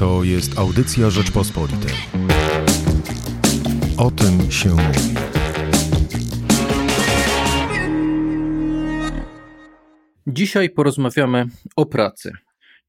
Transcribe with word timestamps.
To 0.00 0.24
jest 0.24 0.58
audycja 0.58 1.10
Rzeczpospolitej. 1.10 1.92
O 3.96 4.10
tym 4.10 4.50
się 4.50 4.68
mówi. 4.68 5.14
Dzisiaj 10.26 10.70
porozmawiamy 10.70 11.46
o 11.76 11.86
pracy. 11.86 12.32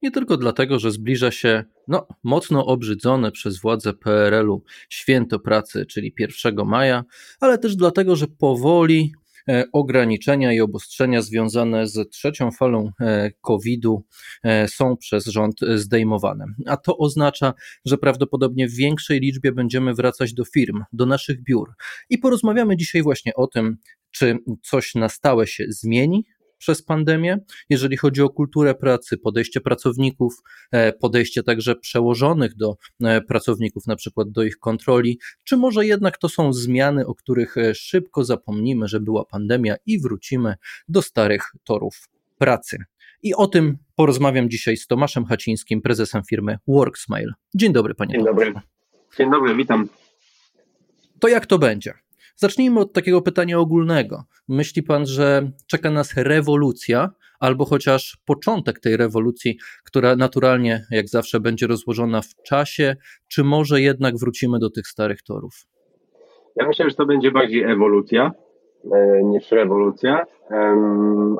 Nie 0.01 0.11
tylko 0.11 0.37
dlatego, 0.37 0.79
że 0.79 0.91
zbliża 0.91 1.31
się 1.31 1.63
no, 1.87 2.07
mocno 2.23 2.65
obrzydzone 2.65 3.31
przez 3.31 3.59
władze 3.61 3.93
PRL-u 3.93 4.63
święto 4.89 5.39
pracy, 5.39 5.85
czyli 5.85 6.13
1 6.19 6.65
maja, 6.65 7.03
ale 7.39 7.57
też 7.57 7.75
dlatego, 7.75 8.15
że 8.15 8.27
powoli 8.27 9.13
ograniczenia 9.73 10.53
i 10.53 10.61
obostrzenia 10.61 11.21
związane 11.21 11.87
z 11.87 12.09
trzecią 12.09 12.51
falą 12.51 12.91
e, 12.99 13.31
COVID-u 13.41 14.03
e, 14.43 14.67
są 14.67 14.97
przez 14.97 15.25
rząd 15.25 15.55
zdejmowane. 15.75 16.45
A 16.65 16.77
to 16.77 16.97
oznacza, 16.97 17.53
że 17.85 17.97
prawdopodobnie 17.97 18.67
w 18.67 18.75
większej 18.75 19.19
liczbie 19.19 19.51
będziemy 19.51 19.93
wracać 19.93 20.33
do 20.33 20.45
firm, 20.45 20.83
do 20.93 21.05
naszych 21.05 21.43
biur. 21.43 21.73
I 22.09 22.17
porozmawiamy 22.17 22.77
dzisiaj 22.77 23.03
właśnie 23.03 23.33
o 23.35 23.47
tym, 23.47 23.77
czy 24.11 24.37
coś 24.63 24.95
na 24.95 25.09
stałe 25.09 25.47
się 25.47 25.65
zmieni 25.69 26.25
przez 26.61 26.83
pandemię, 26.83 27.37
jeżeli 27.69 27.97
chodzi 27.97 28.21
o 28.21 28.29
kulturę 28.29 28.75
pracy, 28.75 29.17
podejście 29.17 29.61
pracowników, 29.61 30.33
e, 30.71 30.93
podejście 30.93 31.43
także 31.43 31.75
przełożonych 31.75 32.55
do 32.55 32.77
e, 33.03 33.21
pracowników, 33.21 33.87
na 33.87 33.95
przykład 33.95 34.29
do 34.31 34.43
ich 34.43 34.57
kontroli, 34.57 35.19
czy 35.43 35.57
może 35.57 35.85
jednak 35.85 36.17
to 36.17 36.29
są 36.29 36.53
zmiany, 36.53 37.07
o 37.07 37.15
których 37.15 37.57
e, 37.57 37.75
szybko 37.75 38.23
zapomnimy, 38.23 38.87
że 38.87 38.99
była 38.99 39.25
pandemia 39.25 39.75
i 39.85 39.99
wrócimy 39.99 40.55
do 40.87 41.01
starych 41.01 41.51
torów 41.63 42.09
pracy. 42.37 42.77
I 43.23 43.35
o 43.35 43.47
tym 43.47 43.77
porozmawiam 43.95 44.49
dzisiaj 44.49 44.77
z 44.77 44.87
Tomaszem 44.87 45.25
Hacińskim, 45.25 45.81
prezesem 45.81 46.21
firmy 46.29 46.57
WorkSmile. 46.67 47.33
Dzień 47.55 47.73
dobry, 47.73 47.95
panie 47.95 48.13
Dzień 48.13 48.25
dobry. 48.25 48.53
Dzień 49.17 49.31
dobry, 49.31 49.55
witam. 49.55 49.89
To 51.19 51.27
jak 51.27 51.45
to 51.45 51.59
będzie? 51.59 51.93
Zacznijmy 52.35 52.79
od 52.79 52.93
takiego 52.93 53.21
pytania 53.21 53.59
ogólnego. 53.59 54.23
Myśli 54.47 54.83
pan, 54.83 55.05
że 55.05 55.51
czeka 55.67 55.91
nas 55.91 56.13
rewolucja, 56.17 57.09
albo 57.39 57.65
chociaż 57.65 58.17
początek 58.25 58.79
tej 58.79 58.97
rewolucji, 58.97 59.57
która 59.83 60.15
naturalnie, 60.15 60.85
jak 60.91 61.09
zawsze, 61.09 61.39
będzie 61.39 61.67
rozłożona 61.67 62.21
w 62.21 62.43
czasie, 62.43 62.95
czy 63.27 63.43
może 63.43 63.81
jednak 63.81 64.17
wrócimy 64.17 64.59
do 64.59 64.69
tych 64.69 64.87
starych 64.87 65.21
torów? 65.21 65.53
Ja 66.55 66.67
myślę, 66.67 66.89
że 66.89 66.95
to 66.95 67.05
będzie 67.05 67.31
bardziej 67.31 67.63
ewolucja 67.63 68.31
e, 68.91 69.23
niż 69.23 69.51
rewolucja, 69.51 70.25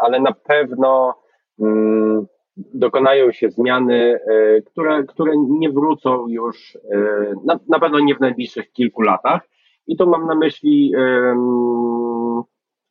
ale 0.02 0.20
na 0.20 0.32
pewno 0.32 1.14
mm, 1.60 2.26
dokonają 2.58 3.32
się 3.32 3.50
zmiany, 3.50 4.20
e, 4.28 4.62
które, 4.62 5.04
które 5.04 5.34
nie 5.50 5.72
wrócą 5.72 6.28
już, 6.28 6.78
e, 6.92 6.98
na, 7.46 7.60
na 7.70 7.80
pewno 7.80 8.00
nie 8.00 8.16
w 8.16 8.20
najbliższych 8.20 8.72
kilku 8.72 9.02
latach. 9.02 9.42
I 9.88 9.98
tu 9.98 10.10
mam 10.10 10.28
na 10.28 10.36
myśli 10.36 10.94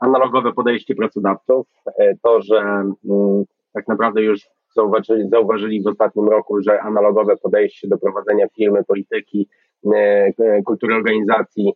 analogowe 0.01 0.53
podejście 0.53 0.95
pracodawców, 0.95 1.67
e, 1.99 2.17
to, 2.23 2.43
że 2.43 2.85
um, 3.05 3.45
tak 3.73 3.89
naprawdę 3.89 4.23
już 4.23 4.41
zauważyli, 4.77 5.29
zauważyli 5.29 5.83
w 5.83 5.87
ostatnim 5.87 6.29
roku, 6.29 6.63
że 6.63 6.81
analogowe 6.81 7.37
podejście 7.37 7.89
do 7.89 7.99
prowadzenia 7.99 8.49
firmy, 8.49 8.85
polityki, 8.85 9.49
e, 9.93 9.97
e, 10.39 10.63
kultury 10.63 10.95
organizacji 10.95 11.75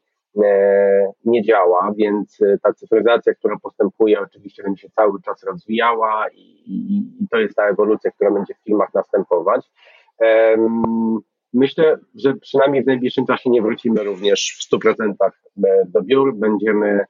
nie 1.24 1.42
działa, 1.42 1.92
więc 1.96 2.38
ta 2.62 2.72
cyfryzacja, 2.72 3.34
która 3.34 3.56
postępuje, 3.62 4.20
oczywiście 4.20 4.62
będzie 4.62 4.82
się 4.82 4.88
cały 4.90 5.22
czas 5.22 5.44
rozwijała 5.44 6.28
i, 6.28 6.40
i, 6.40 6.96
i 7.22 7.28
to 7.28 7.38
jest 7.38 7.56
ta 7.56 7.68
ewolucja, 7.68 8.10
która 8.10 8.30
będzie 8.30 8.54
w 8.54 8.64
firmach 8.64 8.94
następować. 8.94 9.70
Um, 10.20 11.18
Myślę, 11.54 11.98
że 12.14 12.34
przynajmniej 12.34 12.82
w 12.82 12.86
najbliższym 12.86 13.26
czasie 13.26 13.50
nie 13.50 13.62
wrócimy 13.62 14.04
również 14.04 14.56
w 14.58 14.74
100% 14.74 15.12
e, 15.20 15.30
do 15.88 16.02
biur. 16.02 16.36
Będziemy 16.36 17.00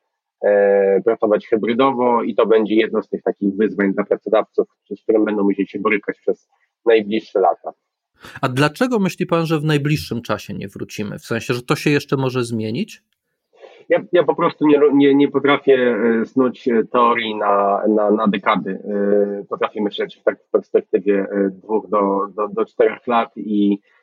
e, 0.44 1.00
pracować 1.04 1.46
hybrydowo 1.46 2.22
i 2.22 2.34
to 2.34 2.46
będzie 2.46 2.74
jedno 2.74 3.02
z 3.02 3.08
tych 3.08 3.22
takich 3.22 3.56
wyzwań 3.56 3.92
dla 3.92 4.04
pracodawców, 4.04 4.68
z 4.98 5.02
którym 5.02 5.24
będą 5.24 5.42
musieli 5.42 5.68
się 5.68 5.78
borykać 5.78 6.18
przez 6.20 6.48
najbliższe 6.86 7.40
lata. 7.40 7.72
A 8.40 8.48
dlaczego 8.48 8.98
myśli 8.98 9.26
Pan, 9.26 9.46
że 9.46 9.60
w 9.60 9.64
najbliższym 9.64 10.22
czasie 10.22 10.54
nie 10.54 10.68
wrócimy? 10.68 11.18
W 11.18 11.24
sensie, 11.24 11.54
że 11.54 11.62
to 11.62 11.76
się 11.76 11.90
jeszcze 11.90 12.16
może 12.16 12.44
zmienić? 12.44 13.02
Ja, 13.88 14.02
ja 14.12 14.24
po 14.24 14.34
prostu 14.34 14.66
nie, 14.66 14.80
nie, 14.94 15.14
nie 15.14 15.28
potrafię 15.28 15.96
e, 16.22 16.26
snuć 16.26 16.68
teorii 16.92 17.34
na, 17.34 17.82
na, 17.88 18.10
na 18.10 18.28
dekady. 18.28 18.78
Potrafię 19.48 19.82
myśleć 19.82 20.16
w, 20.16 20.22
tak, 20.22 20.38
w 20.44 20.50
perspektywie 20.50 21.26
dwóch 21.50 21.88
do, 21.88 22.26
do, 22.36 22.48
do 22.48 22.64
czterech 22.64 23.06
lat 23.06 23.36
i 23.36 23.78
E, 23.78 23.93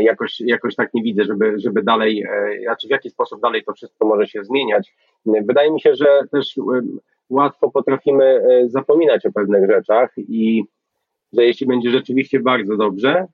jakoś, 0.00 0.40
jakoś 0.40 0.74
tak 0.74 0.94
nie 0.94 1.02
widzę, 1.02 1.24
żeby, 1.24 1.54
żeby 1.56 1.82
dalej, 1.82 2.22
e, 2.22 2.60
znaczy 2.62 2.88
w 2.88 2.90
jaki 2.90 3.10
sposób 3.10 3.40
dalej 3.40 3.64
to 3.64 3.72
wszystko 3.72 4.06
może 4.06 4.26
się 4.26 4.44
zmieniać. 4.44 4.94
Wydaje 5.26 5.70
mi 5.72 5.80
się, 5.80 5.94
że 5.94 6.20
też 6.32 6.54
łatwo 7.30 7.70
potrafimy 7.70 8.24
e, 8.24 8.68
zapominać 8.68 9.26
o 9.26 9.32
pewnych 9.32 9.70
rzeczach 9.70 10.10
i 10.18 10.64
że 11.32 11.44
jeśli 11.44 11.66
będzie 11.66 11.90
rzeczywiście 11.90 12.40
bardzo 12.40 12.76
dobrze, 12.76 13.26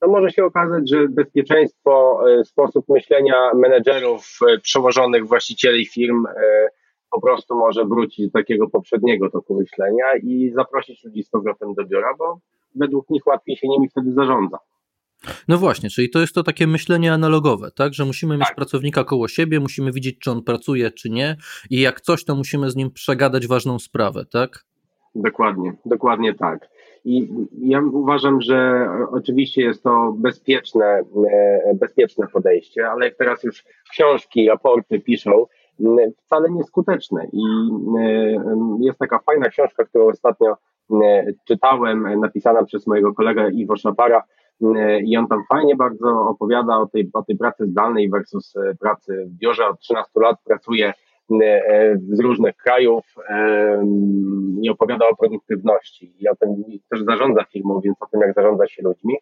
to 0.00 0.08
może 0.08 0.30
się 0.30 0.44
okazać, 0.44 0.90
że 0.90 1.08
bezpieczeństwo, 1.08 2.20
sposób 2.44 2.88
myślenia 2.88 3.50
menedżerów, 3.54 4.38
przełożonych 4.62 5.26
właścicieli 5.26 5.86
firm 5.86 6.24
po 7.10 7.20
prostu 7.20 7.54
może 7.54 7.84
wrócić 7.84 8.26
do 8.26 8.38
takiego 8.38 8.68
poprzedniego 8.68 9.30
toku 9.30 9.54
myślenia 9.54 10.04
i 10.22 10.50
zaprosić 10.50 11.04
ludzi 11.04 11.22
z 11.22 11.30
powrotem 11.30 11.74
do 11.74 11.84
biura, 11.84 12.14
bo 12.18 12.38
według 12.74 13.10
nich 13.10 13.26
łatwiej 13.26 13.56
się 13.56 13.68
nimi 13.68 13.88
wtedy 13.88 14.12
zarządza. 14.12 14.58
No 15.48 15.58
właśnie, 15.58 15.90
czyli 15.90 16.10
to 16.10 16.20
jest 16.20 16.34
to 16.34 16.42
takie 16.42 16.66
myślenie 16.66 17.12
analogowe, 17.12 17.70
tak? 17.70 17.94
Że 17.94 18.04
musimy 18.04 18.36
mieć 18.36 18.46
tak. 18.46 18.56
pracownika 18.56 19.04
koło 19.04 19.28
siebie, 19.28 19.60
musimy 19.60 19.92
widzieć, 19.92 20.18
czy 20.18 20.30
on 20.30 20.42
pracuje, 20.42 20.90
czy 20.90 21.10
nie, 21.10 21.36
i 21.70 21.80
jak 21.80 22.00
coś, 22.00 22.24
to 22.24 22.34
musimy 22.34 22.70
z 22.70 22.76
nim 22.76 22.90
przegadać 22.90 23.46
ważną 23.46 23.78
sprawę, 23.78 24.24
tak? 24.32 24.64
Dokładnie, 25.14 25.72
dokładnie 25.86 26.34
tak. 26.34 26.68
I 27.04 27.28
ja 27.58 27.82
uważam, 27.92 28.40
że 28.40 28.88
oczywiście 29.10 29.62
jest 29.62 29.82
to 29.82 30.14
bezpieczne, 30.18 31.02
e, 31.32 31.74
bezpieczne 31.74 32.26
podejście, 32.26 32.90
ale 32.90 33.04
jak 33.04 33.16
teraz 33.16 33.44
już 33.44 33.64
książki, 33.90 34.48
raporty 34.48 35.00
piszą, 35.00 35.46
wcale 36.24 36.50
nieskuteczne. 36.50 37.26
I 37.32 37.42
e, 37.98 38.78
jest 38.80 38.98
taka 38.98 39.18
fajna 39.18 39.48
książka, 39.48 39.84
którą 39.84 40.08
ostatnio 40.08 40.56
czytałem, 41.48 42.20
napisana 42.20 42.64
przez 42.64 42.86
mojego 42.86 43.14
kolegę 43.14 43.50
Iwo 43.50 43.76
Szapara, 43.76 44.22
i 45.04 45.16
on 45.16 45.26
tam 45.28 45.42
fajnie 45.48 45.76
bardzo 45.76 46.26
opowiada 46.28 46.76
o 46.76 46.86
tej, 46.86 47.10
o 47.12 47.22
tej 47.22 47.36
pracy 47.36 47.66
zdalnej 47.66 48.10
versus 48.10 48.56
e, 48.56 48.74
pracy 48.80 49.26
w 49.26 49.38
biurze. 49.38 49.68
Od 49.68 49.80
13 49.80 50.20
lat 50.20 50.36
pracuje 50.44 50.92
e, 51.42 51.96
z 51.98 52.20
różnych 52.20 52.56
krajów 52.56 53.04
i 54.62 54.70
opowiada 54.70 55.08
o 55.08 55.16
produktywności 55.16 56.14
i 56.18 56.28
o 56.28 56.36
tym 56.36 56.64
też 56.90 57.02
zarządza 57.02 57.44
firmą, 57.44 57.80
więc 57.84 57.96
o 58.02 58.06
tym, 58.06 58.20
jak 58.20 58.34
zarządza 58.34 58.68
się 58.68 58.82
ludźmi. 58.82 59.14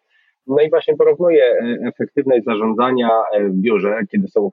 No 0.47 0.61
i 0.61 0.69
właśnie 0.69 0.95
porównuje 0.97 1.43
e, 1.43 1.77
efektywność 1.87 2.43
zarządzania 2.43 3.09
w 3.39 3.53
biurze, 3.53 3.99
kiedy 4.11 4.27
są 4.27 4.51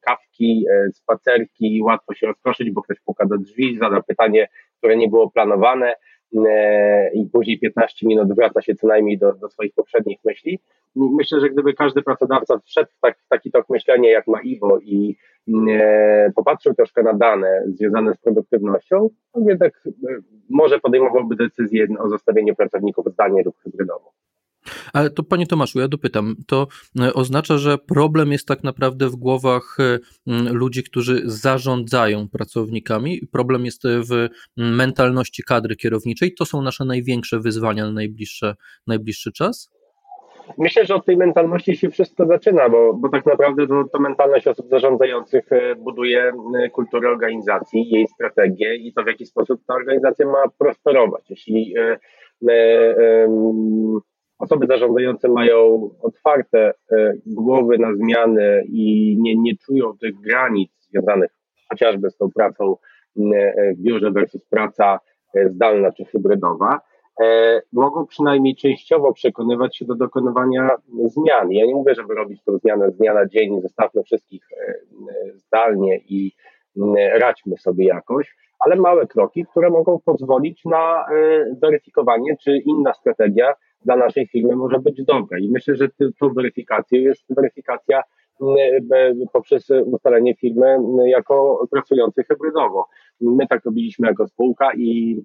kawki, 0.00 0.66
spacerki, 0.94 1.82
łatwo 1.82 2.14
się 2.14 2.26
rozproszyć, 2.26 2.70
bo 2.70 2.82
ktoś 2.82 3.00
puka 3.00 3.26
do 3.26 3.38
drzwi, 3.38 3.78
zada 3.78 4.02
pytanie, 4.02 4.48
które 4.78 4.96
nie 4.96 5.08
było 5.08 5.30
planowane, 5.30 5.94
E, 5.94 6.19
i 7.14 7.26
później 7.32 7.58
15 7.58 8.06
minut 8.06 8.34
wraca 8.34 8.62
się 8.62 8.74
co 8.74 8.86
najmniej 8.86 9.18
do, 9.18 9.32
do 9.32 9.48
swoich 9.48 9.74
poprzednich 9.74 10.18
myśli. 10.24 10.60
Myślę, 10.96 11.40
że 11.40 11.50
gdyby 11.50 11.74
każdy 11.74 12.02
pracodawca 12.02 12.58
wszedł 12.58 12.90
w, 12.96 13.00
tak, 13.00 13.18
w 13.18 13.28
taki 13.28 13.50
tok 13.50 13.68
myślenia 13.70 14.10
jak 14.10 14.26
ma 14.26 14.42
Iwo 14.42 14.78
i 14.78 15.16
e, 15.70 16.32
popatrzył 16.36 16.74
troszkę 16.74 17.02
na 17.02 17.14
dane 17.14 17.64
związane 17.66 18.14
z 18.14 18.18
produktywnością, 18.18 19.08
to 19.32 19.40
jednak 19.48 19.82
e, 19.86 19.90
może 20.50 20.80
podejmowałby 20.80 21.36
decyzję 21.36 21.86
o 21.98 22.08
zostawieniu 22.08 22.54
pracowników 22.54 23.06
zdalnie 23.12 23.42
lub 23.42 23.58
hybrydowo. 23.58 24.12
Ale 24.92 25.10
to 25.10 25.22
panie 25.22 25.46
Tomaszu, 25.46 25.80
ja 25.80 25.88
dopytam, 25.88 26.36
to 26.46 26.66
e, 27.00 27.14
oznacza, 27.14 27.58
że 27.58 27.78
problem 27.78 28.32
jest 28.32 28.48
tak 28.48 28.64
naprawdę 28.64 29.08
w 29.08 29.16
głowach 29.16 29.76
e, 29.80 29.98
ludzi, 30.52 30.82
którzy 30.82 31.22
zarządzają 31.24 32.28
pracownikami, 32.28 33.20
problem 33.32 33.64
jest 33.64 33.82
w 33.84 34.28
mentalności 34.56 35.42
kadry 35.42 35.76
kierowniczej. 35.76 36.34
To 36.34 36.44
są 36.44 36.62
nasze 36.62 36.84
największe 36.84 37.40
wyzwania 37.40 37.84
na 37.84 37.92
najbliższe, 37.92 38.54
najbliższy 38.86 39.32
czas? 39.32 39.70
Myślę, 40.58 40.84
że 40.86 40.94
od 40.94 41.06
tej 41.06 41.16
mentalności 41.16 41.76
się 41.76 41.90
wszystko 41.90 42.26
zaczyna, 42.26 42.68
bo, 42.68 42.94
bo 42.94 43.08
tak 43.08 43.26
naprawdę 43.26 43.66
to, 43.66 43.84
to 43.92 44.00
mentalność 44.00 44.46
osób 44.46 44.68
zarządzających 44.68 45.52
e, 45.52 45.74
buduje 45.74 46.32
kulturę 46.72 47.10
organizacji, 47.10 47.90
jej 47.90 48.06
strategię 48.06 48.76
i 48.76 48.92
to 48.92 49.02
w 49.02 49.06
jaki 49.06 49.26
sposób 49.26 49.60
ta 49.66 49.74
organizacja 49.74 50.26
ma 50.26 50.42
prosperować. 50.58 51.30
Jeśli 51.30 51.74
osoby 54.40 54.66
zarządzające 54.66 55.28
mają 55.28 55.90
otwarte 56.02 56.72
e, 56.92 57.12
głowy 57.26 57.78
na 57.78 57.94
zmiany 57.94 58.64
i 58.68 59.16
nie, 59.20 59.36
nie 59.36 59.56
czują 59.56 59.98
tych 59.98 60.20
granic 60.20 60.70
związanych 60.80 61.30
chociażby 61.70 62.10
z 62.10 62.16
tą 62.16 62.30
pracą 62.30 62.76
e, 63.34 63.74
w 63.74 63.80
biurze 63.82 64.10
versus 64.10 64.44
praca 64.44 65.00
e, 65.34 65.48
zdalna 65.48 65.92
czy 65.92 66.04
hybrydowa, 66.04 66.80
e, 67.22 67.62
mogą 67.72 68.06
przynajmniej 68.06 68.56
częściowo 68.56 69.12
przekonywać 69.12 69.76
się 69.76 69.84
do 69.84 69.94
dokonywania 69.94 70.70
zmian. 71.04 71.52
Ja 71.52 71.66
nie 71.66 71.74
mówię, 71.74 71.94
żeby 71.94 72.14
robić 72.14 72.44
tę 72.44 72.58
zmianę 72.58 72.90
z 72.90 72.96
dnia 72.96 73.14
na 73.14 73.26
dzień, 73.26 73.60
zostawmy 73.60 74.02
wszystkich 74.02 74.42
e, 74.52 74.74
zdalnie 75.34 75.98
i 75.98 76.32
radźmy 77.20 77.56
sobie 77.56 77.86
jakoś, 77.86 78.36
ale 78.60 78.76
małe 78.76 79.06
kroki, 79.06 79.46
które 79.46 79.70
mogą 79.70 79.98
pozwolić 80.04 80.64
na 80.64 81.04
weryfikowanie, 81.62 82.36
czy 82.36 82.58
inna 82.58 82.94
strategia 82.94 83.54
dla 83.84 83.96
naszej 83.96 84.26
firmy 84.26 84.56
może 84.56 84.78
być 84.78 85.04
dobra. 85.04 85.38
I 85.38 85.50
myślę, 85.50 85.76
że 85.76 85.88
tą 86.18 86.28
weryfikacją 86.34 87.00
jest 87.00 87.34
weryfikacja 87.34 88.02
poprzez 89.32 89.70
ustalenie 89.84 90.34
firmy 90.34 90.78
jako 91.06 91.66
pracującej 91.70 92.24
hybrydowo. 92.24 92.88
My 93.20 93.46
tak 93.46 93.64
robiliśmy 93.64 94.08
jako 94.08 94.26
spółka 94.26 94.70
i 94.76 95.20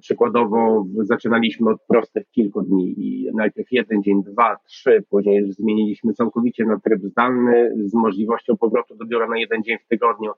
przykładowo 0.00 0.86
zaczynaliśmy 1.02 1.70
od 1.70 1.82
prostych 1.82 2.30
kilku 2.30 2.62
dni 2.62 2.94
i 2.96 3.30
najpierw 3.34 3.72
jeden 3.72 4.02
dzień, 4.02 4.22
dwa, 4.22 4.56
trzy, 4.66 5.04
później 5.10 5.38
już 5.38 5.50
zmieniliśmy 5.50 6.12
całkowicie 6.14 6.64
na 6.64 6.80
tryb 6.80 7.02
zdalny 7.02 7.72
z 7.76 7.94
możliwością 7.94 8.56
powrotu 8.56 8.94
do 8.94 9.04
biura 9.04 9.28
na 9.28 9.38
jeden 9.38 9.62
dzień 9.62 9.78
w 9.78 9.88
tygodniu, 9.88 10.32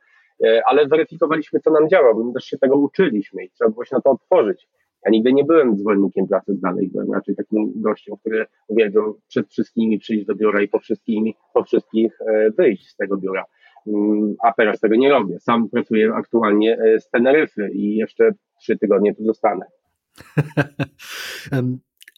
e, 0.44 0.62
ale 0.66 0.86
weryfikowaliśmy, 0.86 1.60
co 1.60 1.70
nam 1.70 1.88
działa, 1.88 2.14
bo 2.14 2.24
my 2.24 2.32
też 2.32 2.44
się 2.44 2.58
tego 2.58 2.76
uczyliśmy 2.76 3.44
i 3.44 3.50
trzeba 3.50 3.70
było 3.70 3.84
się 3.84 3.96
na 3.96 4.00
to 4.00 4.10
otworzyć. 4.10 4.68
Ja 5.04 5.10
nigdy 5.10 5.32
nie 5.32 5.44
byłem 5.44 5.76
zwolennikiem 5.76 6.28
pracy 6.28 6.54
zdalnej, 6.54 6.88
byłem 6.88 7.12
raczej 7.12 7.36
takim 7.36 7.72
gościem, 7.76 8.16
który 8.20 8.46
uwielbiał 8.68 9.20
przed 9.28 9.48
wszystkimi 9.48 9.98
przyjść 9.98 10.26
do 10.26 10.34
biura 10.34 10.62
i 10.62 10.68
po, 10.68 10.78
wszystkimi, 10.78 11.34
po 11.54 11.64
wszystkich 11.64 12.18
e, 12.20 12.50
wyjść 12.50 12.88
z 12.88 12.96
tego 12.96 13.16
biura. 13.16 13.44
Mm, 13.86 14.34
a 14.42 14.52
teraz 14.52 14.80
tego 14.80 14.96
nie 14.96 15.10
robię. 15.10 15.40
Sam 15.40 15.68
pracuję 15.68 16.12
aktualnie 16.14 16.78
e, 16.78 17.00
z 17.00 17.10
Teneryfy 17.10 17.70
i 17.72 17.96
jeszcze 17.96 18.30
trzy 18.60 18.78
tygodnie 18.78 19.14
tu 19.14 19.24
zostanę. 19.24 19.66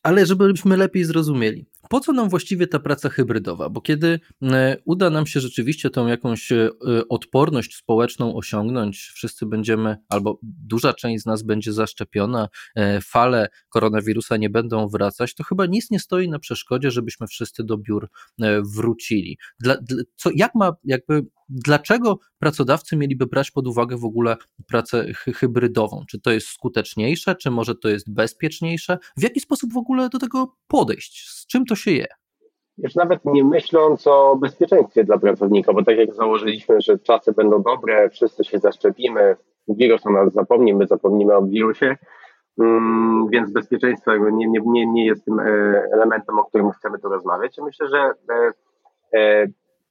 Ale 0.02 0.26
żebyśmy 0.26 0.76
lepiej 0.76 1.04
zrozumieli, 1.04 1.66
po 1.92 2.00
co 2.00 2.12
nam 2.12 2.28
właściwie 2.28 2.66
ta 2.66 2.78
praca 2.78 3.08
hybrydowa? 3.08 3.68
Bo 3.68 3.80
kiedy 3.80 4.20
e, 4.42 4.76
uda 4.84 5.10
nam 5.10 5.26
się 5.26 5.40
rzeczywiście 5.40 5.90
tą 5.90 6.06
jakąś 6.06 6.52
e, 6.52 6.70
odporność 7.08 7.76
społeczną 7.76 8.36
osiągnąć, 8.36 9.10
wszyscy 9.14 9.46
będziemy, 9.46 9.96
albo 10.08 10.38
duża 10.42 10.92
część 10.92 11.22
z 11.22 11.26
nas 11.26 11.42
będzie 11.42 11.72
zaszczepiona, 11.72 12.48
e, 12.76 13.00
fale 13.00 13.48
koronawirusa 13.68 14.36
nie 14.36 14.50
będą 14.50 14.88
wracać, 14.88 15.34
to 15.34 15.44
chyba 15.44 15.66
nic 15.66 15.90
nie 15.90 16.00
stoi 16.00 16.28
na 16.28 16.38
przeszkodzie, 16.38 16.90
żebyśmy 16.90 17.26
wszyscy 17.26 17.64
do 17.64 17.78
biur 17.78 18.08
wrócili. 18.76 19.38
Dla, 19.60 19.76
co, 20.16 20.30
jak 20.34 20.54
ma, 20.54 20.72
jakby, 20.84 21.26
dlaczego 21.48 22.18
pracodawcy 22.38 22.96
mieliby 22.96 23.26
brać 23.26 23.50
pod 23.50 23.66
uwagę 23.66 23.96
w 23.96 24.04
ogóle 24.04 24.36
pracę 24.66 25.12
hybrydową? 25.14 26.04
Czy 26.08 26.20
to 26.20 26.30
jest 26.30 26.46
skuteczniejsze, 26.46 27.34
czy 27.34 27.50
może 27.50 27.74
to 27.74 27.88
jest 27.88 28.12
bezpieczniejsze? 28.12 28.98
W 29.16 29.22
jaki 29.22 29.40
sposób 29.40 29.72
w 29.72 29.76
ogóle 29.76 30.08
do 30.08 30.18
tego 30.18 30.56
podejść? 30.66 31.41
Czym 31.52 31.64
to 31.64 31.74
się 31.74 31.90
je? 31.90 32.06
Już 32.78 32.94
nawet 32.94 33.24
nie 33.24 33.44
myśląc 33.44 34.06
o 34.06 34.36
bezpieczeństwie 34.36 35.04
dla 35.04 35.18
pracownika, 35.18 35.72
bo 35.72 35.84
tak 35.84 35.96
jak 35.96 36.14
założyliśmy, 36.14 36.80
że 36.80 36.98
czasy 36.98 37.32
będą 37.32 37.62
dobre, 37.62 38.10
wszyscy 38.10 38.44
się 38.44 38.58
zaszczepimy, 38.58 39.36
wirus 39.68 40.06
o 40.06 40.10
nas 40.10 40.32
zapomni, 40.32 40.74
my 40.74 40.86
zapomnimy 40.86 41.34
o 41.34 41.42
wirusie, 41.42 41.96
mm, 42.58 43.28
więc 43.28 43.50
bezpieczeństwo 43.50 44.16
nie, 44.16 44.46
nie, 44.48 44.60
nie, 44.66 44.86
nie 44.86 45.06
jest 45.06 45.24
tym 45.24 45.40
e, 45.40 45.44
elementem, 45.92 46.38
o 46.38 46.44
którym 46.44 46.70
chcemy 46.70 46.98
tu 46.98 47.08
rozmawiać. 47.08 47.58
Myślę, 47.64 47.88
że 47.88 48.12
e, 48.34 48.52
e, 49.18 49.46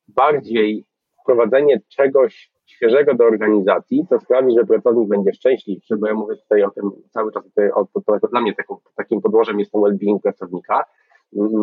bardziej 0.07 0.85
wprowadzenie 1.21 1.81
czegoś 1.89 2.51
świeżego 2.65 3.13
do 3.13 3.25
organizacji, 3.25 4.05
to 4.09 4.19
sprawi, 4.19 4.53
że 4.53 4.65
pracownik 4.65 5.09
będzie 5.09 5.33
szczęśliwszy, 5.33 5.97
bo 5.97 6.07
ja 6.07 6.13
mówię 6.13 6.35
tutaj 6.35 6.63
o 6.63 6.69
tym 6.69 6.91
cały 7.09 7.31
czas, 7.31 7.43
tutaj, 7.43 7.71
o, 7.71 7.87
to, 7.93 8.19
to 8.19 8.27
dla 8.27 8.41
mnie 8.41 8.55
taką, 8.55 8.77
takim 8.95 9.21
podłożem 9.21 9.59
jest 9.59 9.71
ten 9.71 9.81
well-being 9.81 10.19
pracownika, 10.23 10.85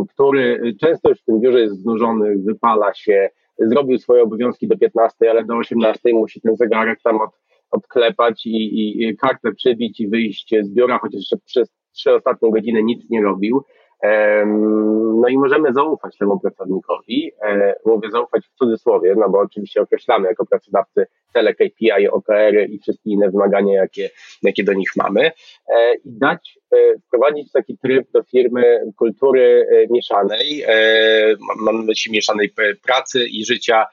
który 0.09 0.75
często 0.81 1.09
już 1.09 1.20
w 1.20 1.25
tym 1.25 1.41
biurze 1.41 1.61
jest 1.61 1.82
znużony, 1.82 2.37
wypala 2.38 2.94
się, 2.94 3.29
zrobił 3.59 3.99
swoje 3.99 4.23
obowiązki 4.23 4.69
do 4.69 4.79
15, 4.79 5.31
ale 5.31 5.44
do 5.44 5.56
18 5.56 6.00
musi 6.12 6.41
ten 6.41 6.56
zegarek 6.56 7.00
tam 7.03 7.20
od, 7.20 7.31
odklepać 7.70 8.47
i, 8.47 9.03
i 9.09 9.17
kartę 9.17 9.53
przybić 9.53 10.00
i 10.00 10.09
wyjść 10.09 10.55
z 10.62 10.70
biura, 10.70 10.99
chociaż 10.99 11.23
przez 11.44 11.69
trzy 11.93 12.15
ostatnie 12.15 12.53
godziny 12.53 12.82
nic 12.82 13.11
nie 13.11 13.23
robił. 13.23 13.62
No 15.21 15.29
i 15.29 15.39
możemy 15.39 15.73
zaufać 15.73 16.19
temu 16.19 16.41
pracownikowi. 16.41 17.33
E, 17.43 17.75
mówię 17.85 18.11
zaufać 18.11 18.47
w 18.47 18.59
cudzysłowie, 18.59 19.15
no 19.17 19.29
bo 19.29 19.39
oczywiście 19.39 19.81
określamy 19.81 20.29
jako 20.29 20.47
pracodawcy 20.47 21.06
cele 21.33 21.55
KPI, 21.55 22.09
OKR 22.11 22.71
i 22.71 22.79
wszystkie 22.79 23.11
inne 23.11 23.31
wymagania, 23.31 23.75
jakie, 23.75 24.11
jakie 24.43 24.65
do 24.65 24.73
nich 24.73 24.91
mamy. 24.97 25.21
E, 25.69 25.95
I 26.05 26.12
dać, 26.12 26.59
e, 26.73 26.99
wprowadzić 26.99 27.53
taki 27.53 27.79
tryb 27.79 28.11
do 28.11 28.23
firmy 28.23 28.81
kultury 28.97 29.67
mieszanej, 29.91 30.65
mam 31.61 31.77
na 31.77 31.83
myśli 31.83 32.12
mieszanej 32.12 32.51
pracy 32.87 33.27
i 33.29 33.44
życia 33.44 33.87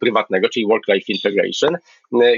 prywatnego, 0.00 0.48
czyli 0.48 0.66
work-life 0.66 1.12
integration, 1.12 1.76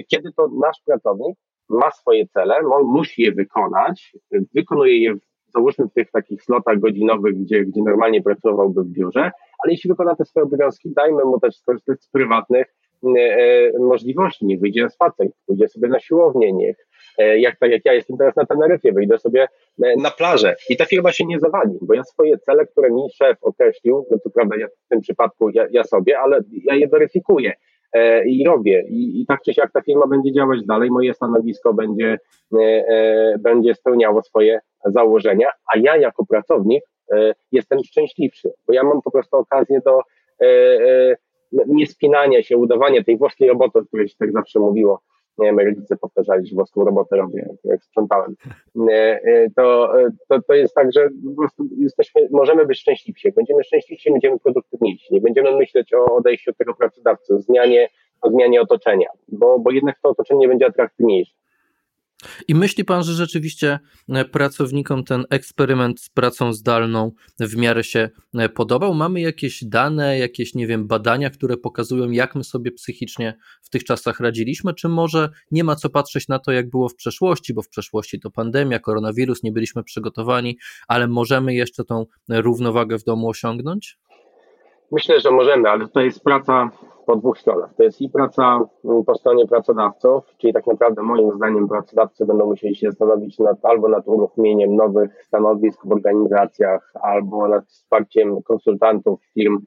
kiedy 0.09 0.32
to 0.32 0.49
nasz 0.61 0.77
pracownik 0.87 1.38
ma 1.69 1.91
swoje 1.91 2.27
cele, 2.27 2.55
musi 2.85 3.23
je 3.23 3.32
wykonać, 3.32 4.12
wykonuje 4.55 5.03
je 5.03 5.15
załóżmy 5.55 5.87
w 5.87 5.93
tych 5.93 6.11
takich 6.11 6.43
slotach 6.43 6.79
godzinowych, 6.79 7.39
gdzie, 7.41 7.65
gdzie 7.65 7.83
normalnie 7.83 8.23
pracowałby 8.23 8.83
w 8.83 8.89
biurze, 8.89 9.31
ale 9.65 9.73
jeśli 9.73 9.89
wykona 9.89 10.17
te 10.17 10.25
swoje 10.25 10.45
obowiązki, 10.45 10.93
dajmy 10.97 11.25
mu 11.25 11.41
też 11.41 11.56
skorzystać 11.56 12.03
z 12.03 12.09
prywatnych 12.09 12.75
e, 13.05 13.21
e, 13.21 13.79
możliwości, 13.79 14.47
niech 14.47 14.61
wyjdzie 14.61 14.83
na 14.83 14.89
spacer, 14.89 15.27
pójdzie 15.47 15.69
sobie 15.69 15.89
na 15.89 16.01
siłownię, 16.01 16.53
niech 16.53 16.77
e, 17.19 17.39
jak 17.39 17.59
tak 17.59 17.71
jak 17.71 17.85
ja 17.85 17.93
jestem 17.93 18.17
teraz 18.17 18.37
na 18.37 18.47
Teneryfie, 18.47 18.93
wyjdę 18.93 19.19
sobie 19.19 19.49
na 20.03 20.11
plażę. 20.11 20.56
I 20.71 20.77
ta 20.77 20.85
firma 20.85 21.12
się 21.12 21.25
nie 21.27 21.41
zawali, 21.41 21.79
bo 21.83 21.95
ja 21.95 22.05
swoje 22.05 22.39
cele, 22.39 22.67
które 22.67 22.91
mi 22.91 23.03
szef 23.15 23.37
określił, 23.41 24.06
no 24.11 24.19
to 24.25 24.31
prawda, 24.31 24.56
ja 24.56 24.67
w 24.69 24.89
tym 24.89 25.01
przypadku 25.01 25.51
ja, 25.51 25.67
ja 25.71 25.85
sobie, 25.85 26.19
ale 26.19 26.41
ja 26.65 26.75
je 26.75 26.89
weryfikuję 26.89 27.53
i 28.26 28.44
robię. 28.46 28.85
I, 28.88 29.20
I 29.20 29.26
tak 29.26 29.43
czy 29.43 29.55
siak 29.55 29.73
ta 29.73 29.82
firma 29.82 30.06
będzie 30.06 30.32
działać 30.32 30.64
dalej, 30.67 30.91
moje 30.91 31.14
stanowisko 31.14 31.75
będzie, 31.75 32.19
e, 32.55 32.58
e, 32.61 33.38
będzie 33.38 33.75
spełniało 33.75 34.23
swoje 34.23 34.61
założenia, 34.85 35.49
a 35.75 35.79
ja 35.79 35.96
jako 35.96 36.26
pracownik 36.26 36.85
jestem 37.52 37.79
szczęśliwszy, 37.85 38.52
bo 38.67 38.75
ja 38.75 38.82
mam 38.82 39.02
po 39.02 39.11
prostu 39.11 39.37
okazję 39.37 39.81
do 39.85 40.00
niespinania 41.67 42.43
się, 42.43 42.56
udawania 42.56 43.05
tej 43.05 43.17
włoskiej 43.19 43.49
roboty, 43.49 43.79
o 43.79 43.85
której 43.85 44.08
się 44.08 44.14
tak 44.19 44.32
zawsze 44.32 44.61
mówiło, 44.61 45.00
nie 45.38 45.46
wiem, 45.46 45.58
rodzice 45.58 45.96
powtarzali, 45.96 46.46
że 46.46 46.54
włoską 46.54 46.84
robotę 46.84 47.16
robię, 47.16 47.48
jak 47.64 47.84
sprzątałem, 47.84 48.36
to, 49.56 49.92
to, 50.28 50.42
to 50.42 50.54
jest 50.54 50.75
tak, 50.75 50.92
że 50.92 51.08
jesteśmy, 51.76 52.28
możemy 52.31 52.66
być 52.66 52.78
szczęśliwsi. 52.78 53.28
Jak 53.28 53.34
będziemy 53.34 53.64
szczęśliwsi, 53.64 54.10
będziemy 54.10 54.38
produktywniejsi. 54.38 55.14
Nie 55.14 55.20
będziemy 55.20 55.56
myśleć 55.56 55.94
o 55.94 56.05
odejściu 56.17 56.50
od 56.50 56.56
tego 56.56 56.74
pracodawcy, 56.74 57.34
o 57.34 57.38
zmianie, 57.38 57.88
o 58.20 58.31
zmianie 58.31 58.60
otoczenia, 58.60 59.08
bo, 59.29 59.58
bo 59.58 59.70
jednak 59.70 59.96
to 60.03 60.08
otoczenie 60.08 60.48
będzie 60.48 60.67
atrakcyjniejsze. 60.67 61.34
I 62.48 62.54
myśli 62.54 62.84
pan, 62.84 63.02
że 63.02 63.12
rzeczywiście 63.12 63.78
e, 64.08 64.24
pracownikom 64.24 65.04
ten 65.04 65.24
eksperyment 65.31 66.00
z 66.00 66.08
pracą 66.08 66.52
zdalną 66.52 67.12
w 67.40 67.56
miarę 67.56 67.84
się 67.84 68.10
e, 68.34 68.48
podobał? 68.48 68.94
Mamy 68.94 69.20
jakieś 69.20 69.64
dane, 69.64 70.19
jakieś, 70.19 70.54
nie 70.54 70.66
wiem, 70.66 70.86
badania, 70.86 71.31
które 71.31 71.56
pokazują, 71.56 72.10
jak 72.10 72.34
my 72.34 72.44
sobie 72.44 72.72
psychicznie 72.72 73.38
w 73.62 73.70
tych 73.70 73.84
czasach 73.84 74.20
radziliśmy, 74.20 74.74
czy 74.74 74.88
może 74.88 75.28
nie 75.50 75.64
ma 75.64 75.76
co 75.76 75.90
patrzeć 75.90 76.28
na 76.28 76.38
to, 76.38 76.52
jak 76.52 76.70
było 76.70 76.88
w 76.88 76.94
przeszłości, 76.94 77.54
bo 77.54 77.62
w 77.62 77.69
przeszłości 77.69 78.20
to 78.20 78.31
pandemia, 78.31 78.78
koronawirus, 78.78 79.43
nie 79.43 79.52
byliśmy 79.52 79.84
przygotowani, 79.84 80.58
ale 80.88 81.08
możemy 81.08 81.54
jeszcze 81.54 81.84
tą 81.84 82.06
równowagę 82.28 82.98
w 82.98 83.04
domu 83.04 83.28
osiągnąć? 83.28 83.98
Myślę, 84.93 85.20
że 85.20 85.31
możemy, 85.31 85.69
ale 85.69 85.88
to 85.88 86.00
jest 86.00 86.24
praca 86.24 86.70
po 87.06 87.17
dwóch 87.17 87.39
stronach. 87.39 87.75
To 87.75 87.82
jest 87.82 88.01
i 88.01 88.08
praca 88.08 88.61
mm, 88.84 89.05
po 89.05 89.15
stronie 89.15 89.46
pracodawców, 89.46 90.25
czyli 90.39 90.53
tak 90.53 90.67
naprawdę 90.67 91.03
moim 91.03 91.32
zdaniem 91.32 91.69
pracodawcy 91.69 92.27
będą 92.27 92.46
musieli 92.46 92.77
się 92.77 92.91
zastanowić 92.91 93.39
nad, 93.39 93.65
albo 93.65 93.89
nad 93.89 94.08
uruchomieniem 94.08 94.77
nowych 94.77 95.25
stanowisk 95.25 95.87
w 95.87 95.93
organizacjach, 95.93 96.93
albo 97.03 97.49
nad 97.49 97.67
wsparciem 97.67 98.43
konsultantów 98.43 99.20
firm 99.34 99.58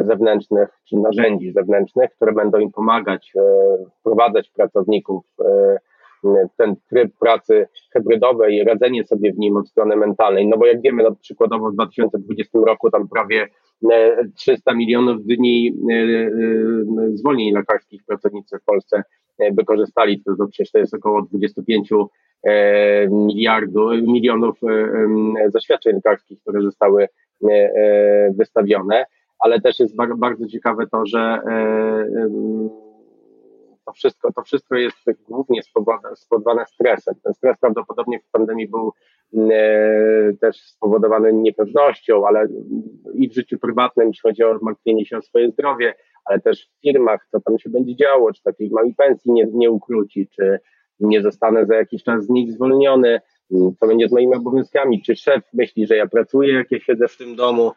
zewnętrznych 0.00 0.68
czy 0.88 0.96
narzędzi 0.96 1.52
zewnętrznych, 1.52 2.10
które 2.16 2.32
będą 2.32 2.58
im 2.58 2.72
pomagać 2.72 3.32
e, 3.36 3.40
wprowadzać 4.00 4.50
pracowników 4.50 5.24
e, 5.44 5.78
ten 6.56 6.76
tryb 6.90 7.12
pracy 7.20 7.68
hybrydowej 7.92 8.56
i 8.56 8.64
radzenie 8.64 9.04
sobie 9.04 9.32
w 9.32 9.38
nim 9.38 9.56
od 9.56 9.68
strony 9.68 9.96
mentalnej. 9.96 10.48
No 10.48 10.58
bo 10.58 10.66
jak 10.66 10.80
wiemy, 10.80 11.02
no 11.02 11.14
przykładowo 11.20 11.70
w 11.70 11.74
2020 11.74 12.58
roku 12.66 12.90
tam 12.90 13.08
prawie 13.08 13.48
300 14.34 14.70
e, 14.70 14.74
milionów 14.74 15.24
dni 15.24 15.76
e, 15.90 15.94
e, 15.94 16.30
zwolnień 17.14 17.54
lekarskich 17.54 18.04
pracownicy 18.04 18.58
w 18.58 18.64
Polsce 18.64 19.02
wykorzystali, 19.52 20.22
to, 20.22 20.36
to 20.36 20.46
przecież 20.46 20.72
to 20.72 20.78
jest 20.78 20.94
około 20.94 21.22
25 21.22 21.90
miliardów, 23.10 23.92
milionów 24.02 24.58
zaświadczeń 25.48 25.94
lekarskich, 25.94 26.40
które 26.40 26.62
zostały 26.62 27.08
wystawione, 28.38 29.04
ale 29.38 29.60
też 29.60 29.78
jest 29.78 29.96
bardzo 30.16 30.46
ciekawe 30.46 30.86
to, 30.86 31.06
że 31.06 31.38
to 33.86 33.92
wszystko, 33.92 34.32
to 34.32 34.42
wszystko 34.42 34.76
jest 34.76 34.96
głównie 35.28 35.60
spowodowane 36.14 36.66
stresem. 36.66 37.14
Ten 37.24 37.34
stres 37.34 37.58
prawdopodobnie 37.60 38.20
w 38.20 38.30
pandemii 38.30 38.68
był 38.68 38.92
też 40.40 40.60
spowodowany 40.60 41.32
niepewnością, 41.32 42.26
ale 42.26 42.48
i 43.14 43.28
w 43.28 43.34
życiu 43.34 43.58
prywatnym, 43.58 44.08
jeśli 44.08 44.20
chodzi 44.22 44.44
o 44.44 44.58
martwienie 44.62 45.06
się 45.06 45.16
o 45.16 45.22
swoje 45.22 45.50
zdrowie, 45.50 45.94
ale 46.24 46.40
też 46.40 46.66
w 46.66 46.80
firmach, 46.80 47.26
co 47.30 47.40
tam 47.40 47.58
się 47.58 47.70
będzie 47.70 47.96
działo, 47.96 48.32
czy 48.32 48.42
takiej 48.42 48.70
małej 48.70 48.94
pensji 48.94 49.32
nie, 49.32 49.46
nie 49.52 49.70
ukróci, 49.70 50.28
czy 50.28 50.58
nie 51.00 51.22
zostanę 51.22 51.66
za 51.66 51.74
jakiś 51.74 52.02
czas 52.02 52.24
z 52.24 52.28
nich 52.28 52.52
zwolniony, 52.52 53.20
co 53.80 53.86
będzie 53.86 54.08
z 54.08 54.12
moimi 54.12 54.34
obowiązkami, 54.34 55.02
czy 55.02 55.16
szef 55.16 55.44
myśli, 55.52 55.86
że 55.86 55.96
ja 55.96 56.06
pracuję, 56.06 56.54
jak 56.54 56.70
ja 56.70 56.80
siedzę 56.80 57.08
w 57.08 57.16
tym 57.16 57.36
domu, 57.36 57.72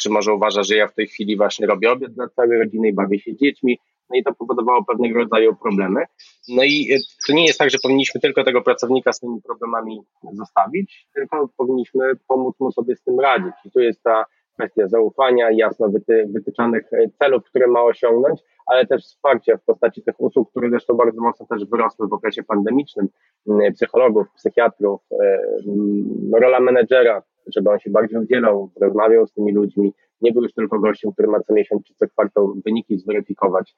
czy 0.00 0.10
może 0.10 0.34
uważa, 0.34 0.62
że 0.62 0.76
ja 0.76 0.88
w 0.88 0.94
tej 0.94 1.06
chwili 1.06 1.36
właśnie 1.36 1.66
robię 1.66 1.92
obiad 1.92 2.12
dla 2.12 2.28
całej 2.28 2.58
rodziny 2.58 2.88
i 2.88 2.92
bawię 2.92 3.18
się 3.18 3.36
dziećmi, 3.36 3.78
no 4.10 4.16
i 4.16 4.24
to 4.24 4.34
powodowało 4.34 4.84
pewnego 4.84 5.18
rodzaju 5.18 5.56
problemy. 5.56 6.04
No 6.48 6.64
i 6.64 6.88
to 7.26 7.32
nie 7.32 7.46
jest 7.46 7.58
tak, 7.58 7.70
że 7.70 7.78
powinniśmy 7.82 8.20
tylko 8.20 8.44
tego 8.44 8.62
pracownika 8.62 9.12
z 9.12 9.20
tymi 9.20 9.42
problemami 9.42 10.02
zostawić, 10.32 11.08
tylko 11.14 11.48
powinniśmy 11.56 12.12
pomóc 12.28 12.60
mu 12.60 12.72
sobie 12.72 12.96
z 12.96 13.02
tym 13.02 13.20
radzić. 13.20 13.54
I 13.64 13.70
tu 13.70 13.80
jest 13.80 14.02
ta 14.02 14.24
kwestia 14.54 14.88
zaufania, 14.88 15.50
jasno 15.50 15.88
wyty, 15.88 16.26
wytyczanych 16.30 16.90
celów, 17.18 17.44
które 17.44 17.66
ma 17.66 17.82
osiągnąć, 17.82 18.40
ale 18.66 18.86
też 18.86 19.02
wsparcia 19.02 19.56
w 19.56 19.64
postaci 19.64 20.02
tych 20.02 20.20
usług, 20.20 20.50
które 20.50 20.70
zresztą 20.70 20.94
bardzo 20.94 21.20
mocno 21.20 21.46
też 21.46 21.64
wyrosły 21.64 22.08
w 22.08 22.12
okresie 22.12 22.42
pandemicznym, 22.42 23.08
mm, 23.48 23.72
psychologów, 23.72 24.26
psychiatrów, 24.36 25.00
e, 25.12 25.38
mm, 25.66 26.30
rola 26.40 26.60
menedżera, 26.60 27.22
żeby 27.46 27.70
on 27.70 27.78
się 27.78 27.90
bardziej 27.90 28.18
udzielał, 28.18 28.70
rozmawiał 28.80 29.26
z 29.26 29.32
tymi 29.32 29.52
ludźmi, 29.52 29.92
nie 30.20 30.32
był 30.32 30.42
już 30.42 30.52
tylko 30.52 30.78
gościem, 30.78 31.12
który 31.12 31.28
ma 31.28 31.40
co 31.40 31.54
miesiąc 31.54 31.84
czy 31.84 31.94
co 31.94 32.08
kwartał 32.08 32.54
wyniki 32.64 32.98
zweryfikować, 32.98 33.76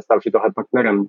stał 0.00 0.20
się 0.20 0.30
trochę 0.30 0.52
partnerem 0.52 1.06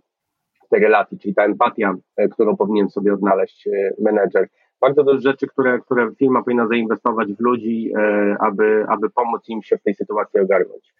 tej 0.70 0.82
relacji, 0.82 1.20
czyli 1.20 1.36
ta 1.36 1.46
empatia, 1.46 1.96
e, 2.18 2.28
którą 2.28 2.58
powinien 2.58 2.90
sobie 2.90 3.14
odnaleźć 3.14 3.68
e, 3.68 3.72
menedżer. 4.00 4.48
Bardzo 4.82 5.04
dużo 5.04 5.20
rzeczy, 5.20 5.48
które, 5.48 5.80
które 5.80 6.12
firma 6.20 6.44
powinna 6.44 6.68
zainwestować 6.68 7.34
w 7.34 7.40
ludzi, 7.40 7.94
aby, 8.40 8.86
aby 8.90 9.10
pomóc 9.10 9.50
im 9.50 9.64
się 9.64 9.78
w 9.78 9.84
tej 9.84 9.96
sytuacji 9.96 10.40
ogarnąć. 10.40 10.94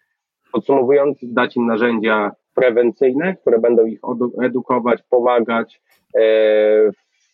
Podsumowując, 0.52 1.18
dać 1.22 1.56
im 1.56 1.66
narzędzia 1.66 2.30
prewencyjne, 2.54 3.36
które 3.36 3.58
będą 3.58 3.86
ich 3.86 4.00
edukować, 4.42 5.02
pomagać, 5.10 5.82
e, 6.16 6.90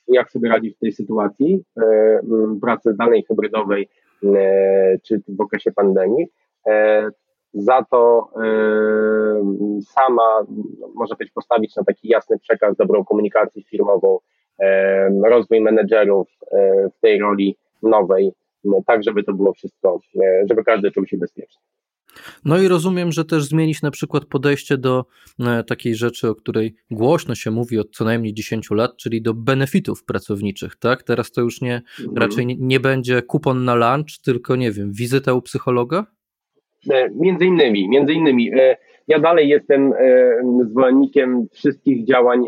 jak 0.09 0.31
sobie 0.31 0.49
radzić 0.49 0.77
w 0.77 0.79
tej 0.79 0.93
sytuacji 0.93 1.65
e, 1.79 2.21
pracy 2.61 2.93
zdalnej, 2.93 3.25
hybrydowej, 3.29 3.89
e, 4.25 4.99
czy 4.99 5.23
w 5.29 5.41
okresie 5.41 5.73
pandemii. 5.73 6.27
Za 7.53 7.85
to 7.91 8.31
sama, 9.85 10.47
może 10.95 11.15
być, 11.19 11.31
postawić 11.31 11.77
na 11.77 11.85
taki 11.85 12.09
jasny 12.09 12.39
przekaz, 12.39 12.77
dobrą 12.77 13.05
komunikację 13.05 13.63
firmową, 13.63 14.19
rozwój 15.25 15.61
menedżerów 15.61 16.29
w 16.97 17.01
tej 17.01 17.19
roli 17.19 17.57
nowej, 17.83 18.33
tak 18.87 19.05
żeby 19.05 19.25
to 19.25 19.33
było 19.33 19.53
wszystko, 19.53 20.01
żeby 20.51 20.65
każdy 20.65 20.91
czuł 20.91 21.07
się 21.07 21.17
bezpiecznie. 21.17 21.61
No 22.45 22.59
i 22.59 22.69
rozumiem, 22.69 23.13
że 23.13 23.25
też 23.25 23.45
zmienić 23.45 23.83
na 23.83 23.91
przykład 23.91 24.25
podejście 24.25 24.79
do 24.79 25.05
e, 25.41 25.65
takiej 25.65 25.95
rzeczy, 25.95 26.29
o 26.29 26.35
której 26.35 26.75
głośno 26.91 27.35
się 27.35 27.51
mówi 27.51 27.79
od 27.79 27.91
co 27.91 28.05
najmniej 28.05 28.35
10 28.35 28.71
lat, 28.71 28.97
czyli 28.97 29.23
do 29.23 29.35
benefitów 29.35 30.05
pracowniczych, 30.05 30.77
tak? 30.77 31.03
Teraz 31.03 31.33
to 31.33 31.41
już 31.41 31.61
nie, 31.61 31.83
mhm. 32.01 32.17
raczej 32.17 32.47
nie, 32.47 32.81
będzie 32.81 33.23
kupon 33.23 33.65
na 33.65 33.75
lunch, 33.75 34.19
tylko 34.25 34.57
nie 34.57 34.73
wiem, 34.73 34.93
wizyta 34.93 35.33
u 35.33 35.43
psychologa? 35.43 36.07
E, 36.91 37.11
między 37.11 37.45
innymi, 37.45 37.89
między 37.89 38.13
innymi. 38.13 38.51
E, 39.09 39.13
ja 39.13 39.19
dalej 39.19 39.49
jestem 39.49 39.93
zwolennikiem 40.71 41.47
wszystkich 41.53 42.07
działań 42.07 42.45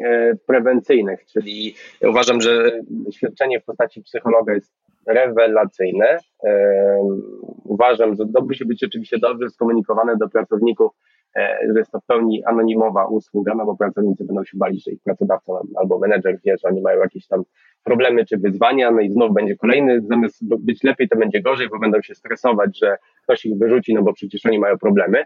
prewencyjnych, 0.46 1.26
czyli 1.26 1.74
uważam, 2.02 2.40
że 2.40 2.80
świadczenie 3.10 3.60
w 3.60 3.64
postaci 3.64 4.02
psychologa 4.02 4.54
jest 4.54 4.72
rewelacyjne. 5.06 6.18
Uważam, 7.64 8.16
że 8.16 8.24
to 8.34 8.44
musi 8.44 8.64
być 8.64 8.84
oczywiście 8.84 9.18
dobrze 9.18 9.50
skomunikowane 9.50 10.16
do 10.16 10.28
pracowników, 10.28 10.92
e, 11.36 11.58
że 11.72 11.78
jest 11.78 11.90
to 11.90 12.00
w 12.00 12.06
pełni 12.06 12.44
anonimowa 12.44 13.06
usługa, 13.06 13.54
no 13.54 13.64
bo 13.66 13.76
pracownicy 13.76 14.24
będą 14.24 14.44
się 14.44 14.58
bali, 14.58 14.80
że 14.80 14.90
ich 14.90 15.02
pracodawca 15.02 15.52
albo 15.76 15.98
menedżer 15.98 16.38
wie, 16.44 16.56
że 16.62 16.68
oni 16.68 16.80
mają 16.80 17.00
jakieś 17.00 17.26
tam 17.26 17.42
problemy 17.84 18.24
czy 18.24 18.38
wyzwania, 18.38 18.90
no 18.90 19.00
i 19.00 19.10
znów 19.10 19.34
będzie 19.34 19.56
kolejny, 19.56 20.00
zamiast 20.00 20.48
być 20.58 20.82
lepiej, 20.82 21.08
to 21.08 21.18
będzie 21.18 21.42
gorzej, 21.42 21.68
bo 21.68 21.78
będą 21.78 22.02
się 22.02 22.14
stresować, 22.14 22.78
że 22.78 22.96
ktoś 23.22 23.44
ich 23.44 23.58
wyrzuci, 23.58 23.94
no 23.94 24.02
bo 24.02 24.12
przecież 24.12 24.46
oni 24.46 24.58
mają 24.58 24.78
problemy. 24.78 25.24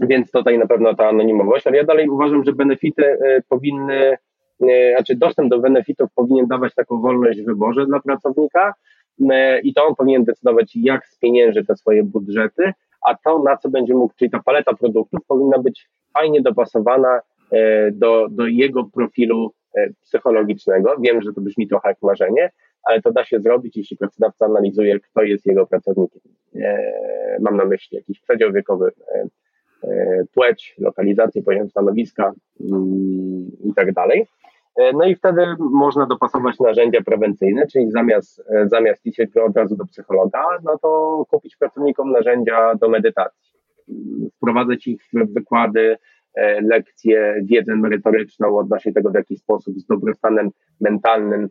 Więc 0.00 0.30
tutaj 0.30 0.58
na 0.58 0.66
pewno 0.66 0.94
ta 0.94 1.08
anonimowość, 1.08 1.66
ale 1.66 1.76
ja 1.76 1.84
dalej 1.84 2.08
uważam, 2.08 2.44
że 2.44 2.52
benefity 2.52 3.04
y, 3.04 3.42
powinny 3.48 4.16
E, 4.62 4.92
znaczy 4.92 5.16
dostęp 5.16 5.50
do 5.50 5.58
benefitów 5.58 6.10
powinien 6.14 6.46
dawać 6.46 6.74
taką 6.74 7.00
wolność 7.00 7.42
w 7.42 7.46
wyborze 7.46 7.86
dla 7.86 8.00
pracownika 8.00 8.74
e, 9.30 9.60
i 9.60 9.74
to 9.74 9.86
on 9.86 9.94
powinien 9.94 10.24
decydować, 10.24 10.72
jak 10.76 11.06
spienięży 11.06 11.64
te 11.64 11.76
swoje 11.76 12.04
budżety, 12.04 12.72
a 13.06 13.14
to, 13.14 13.42
na 13.42 13.56
co 13.56 13.68
będzie 13.68 13.94
mógł, 13.94 14.14
czyli 14.18 14.30
ta 14.30 14.42
paleta 14.42 14.74
produktów 14.74 15.20
powinna 15.28 15.58
być 15.58 15.88
fajnie 16.18 16.42
dopasowana 16.42 17.20
e, 17.52 17.90
do, 17.90 18.26
do 18.30 18.46
jego 18.46 18.84
profilu 18.84 19.52
psychologicznego. 20.02 20.96
Wiem, 21.00 21.22
że 21.22 21.32
to 21.32 21.40
brzmi 21.40 21.68
trochę 21.68 21.88
jak 21.88 22.02
marzenie, 22.02 22.50
ale 22.86 23.02
to 23.02 23.12
da 23.12 23.24
się 23.24 23.40
zrobić, 23.40 23.76
jeśli 23.76 23.96
pracodawca 23.96 24.46
analizuje, 24.46 25.00
kto 25.00 25.22
jest 25.22 25.46
jego 25.46 25.66
pracownikiem. 25.66 26.22
Mam 27.40 27.56
na 27.56 27.64
myśli 27.64 27.96
jakiś 27.96 28.20
przedział 28.20 28.52
wiekowy, 28.52 28.92
płeć, 30.34 30.74
lokalizację, 30.78 31.42
poziom 31.42 31.70
stanowiska 31.70 32.32
mm, 32.60 33.50
i 33.64 33.74
tak 33.74 33.92
dalej. 33.92 34.26
E, 34.76 34.92
no 34.92 35.04
i 35.04 35.14
wtedy 35.14 35.42
można 35.58 36.06
dopasować 36.06 36.60
narzędzia 36.60 37.00
prewencyjne, 37.02 37.66
czyli 37.66 37.90
zamiast, 37.90 38.42
e, 38.50 38.68
zamiast 38.68 39.06
iść 39.06 39.20
od 39.46 39.56
razu 39.56 39.76
do 39.76 39.84
psychologa, 39.84 40.44
no 40.64 40.78
to 40.78 41.24
kupić 41.30 41.56
pracownikom 41.56 42.12
narzędzia 42.12 42.74
do 42.74 42.88
medytacji. 42.88 43.56
Wprowadzać 44.36 44.86
ich 44.86 45.02
w 45.04 45.32
wykłady, 45.34 45.96
e, 46.34 46.60
lekcje, 46.60 47.40
wiedzę 47.44 47.76
merytoryczną 47.76 48.58
odnośnie 48.58 48.92
tego, 48.92 49.10
w 49.10 49.14
jaki 49.14 49.36
sposób 49.36 49.78
z 49.78 49.86
dobrostanem 49.86 50.50
mentalnym 50.80 51.48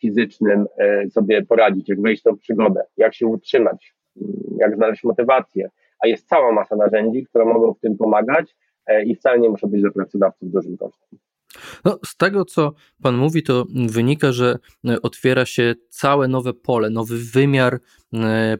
fizycznym 0.00 0.66
sobie 1.10 1.42
poradzić, 1.42 1.88
jak 1.88 2.00
wejść 2.00 2.22
w 2.22 2.24
tą 2.24 2.36
przygodę, 2.36 2.82
jak 2.96 3.14
się 3.14 3.26
utrzymać, 3.26 3.94
jak 4.58 4.76
znaleźć 4.76 5.04
motywację. 5.04 5.68
A 6.04 6.06
jest 6.06 6.28
cała 6.28 6.52
masa 6.52 6.76
narzędzi, 6.76 7.24
które 7.24 7.44
mogą 7.44 7.74
w 7.74 7.80
tym 7.80 7.96
pomagać 7.96 8.56
i 9.06 9.14
wcale 9.14 9.38
nie 9.38 9.48
muszą 9.48 9.68
być 9.68 9.82
dla 9.82 9.90
pracodawców 9.90 10.50
dużym 10.50 10.76
kosztem. 10.76 11.18
No, 11.84 11.98
z 12.04 12.16
tego, 12.16 12.44
co 12.44 12.72
Pan 13.02 13.16
mówi, 13.16 13.42
to 13.42 13.64
wynika, 13.88 14.32
że 14.32 14.58
e, 14.88 15.02
otwiera 15.02 15.46
się 15.46 15.74
całe 15.88 16.28
nowe 16.28 16.52
pole, 16.52 16.90
nowy 16.90 17.18
wymiar 17.18 17.80
e, 18.14 18.58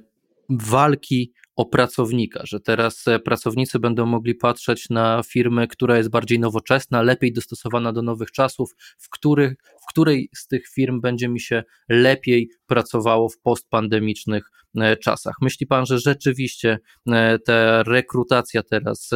walki 0.50 1.33
o 1.56 1.66
pracownika, 1.66 2.40
że 2.44 2.61
teraz 2.61 3.09
e, 3.09 3.18
pracownicy 3.18 3.78
będą 3.78 4.06
mogli 4.06 4.35
patrzeć 4.35 4.90
na 4.90 5.23
firmę, 5.26 5.66
która 5.66 5.97
jest 5.97 6.11
bardziej 6.11 6.38
nowoczesna, 6.38 7.02
lepiej 7.02 7.32
dostosowana 7.32 7.92
do 7.92 8.02
nowych 8.02 8.30
czasów, 8.30 8.71
w, 8.99 9.09
których, 9.09 9.54
w 9.82 9.87
której 9.88 10.28
z 10.37 10.47
tych 10.47 10.68
firm 10.68 11.00
będzie 11.00 11.28
mi 11.28 11.40
się 11.40 11.62
lepiej 11.88 12.50
pracowało 12.66 13.28
w 13.28 13.38
postpandemicznych 13.38 14.50
e, 14.76 14.97
czasach. 14.97 15.35
Myśli 15.40 15.66
Pan, 15.66 15.87
że 15.87 15.99
rzeczywiście 15.99 16.78
e, 17.09 17.38
ta 17.38 17.82
rekrutacja 17.82 18.62
teraz 18.62 19.11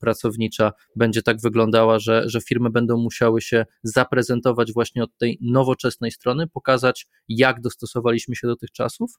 pracownicza 0.00 0.72
będzie 0.96 1.22
tak 1.22 1.40
wyglądała, 1.40 1.98
że, 1.98 2.22
że 2.26 2.40
firmy 2.40 2.70
będą 2.70 2.96
musiały 2.96 3.40
się 3.40 3.64
zaprezentować 3.82 4.72
właśnie 4.72 5.02
od 5.02 5.16
tej 5.18 5.38
nowoczesnej 5.40 6.10
strony, 6.10 6.46
pokazać, 6.46 7.06
jak 7.28 7.60
dostosowaliśmy 7.60 8.36
się 8.36 8.46
do 8.46 8.56
tych 8.56 8.72
czasów? 8.72 9.10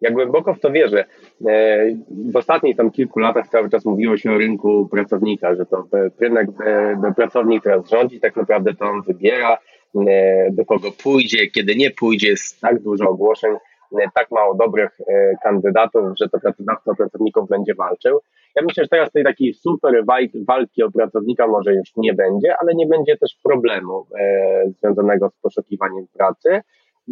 Ja 0.00 0.10
głęboko 0.10 0.54
w 0.54 0.60
to 0.60 0.70
wierzę. 0.70 1.04
E, 1.46 1.86
w 2.32 2.36
ostatnich 2.36 2.76
tam 2.76 2.90
kilku 2.90 3.18
latach 3.18 3.48
cały 3.48 3.70
czas 3.70 3.84
mówiło 3.84 4.16
się 4.16 4.32
o 4.32 4.38
rynku 4.38 4.88
pracownika, 4.88 5.54
że 5.54 5.66
to 5.66 5.84
rynek 6.20 6.48
e, 6.64 7.12
pracownik 7.16 7.62
teraz 7.62 7.90
rządzi, 7.90 8.20
tak 8.20 8.36
naprawdę 8.36 8.74
to 8.74 8.84
on 8.84 9.02
wybiera, 9.02 9.58
e, 10.08 10.50
do 10.50 10.64
kogo 10.64 10.88
pójdzie, 11.02 11.46
kiedy 11.46 11.74
nie 11.74 11.90
pójdzie, 11.90 12.28
jest 12.28 12.60
tak 12.60 12.82
dużo 12.82 13.08
ogłoszeń, 13.08 13.56
tak 14.14 14.30
mało 14.30 14.54
dobrych 14.54 14.98
kandydatów, 15.42 16.02
że 16.20 16.28
to 16.28 16.40
pracodawca 16.40 16.94
pracowników 16.94 17.48
będzie 17.48 17.74
walczył. 17.74 18.20
Ja 18.56 18.62
myślę, 18.62 18.84
że 18.84 18.88
teraz 18.88 19.12
tej 19.12 19.24
takiej 19.24 19.54
super 19.54 20.04
walki 20.46 20.82
o 20.82 20.90
pracownika 20.90 21.46
może 21.46 21.74
już 21.74 21.96
nie 21.96 22.14
będzie, 22.14 22.56
ale 22.60 22.74
nie 22.74 22.86
będzie 22.86 23.16
też 23.16 23.36
problemu 23.44 24.06
związanego 24.78 25.30
z 25.30 25.40
poszukiwaniem 25.42 26.06
pracy. 26.12 26.62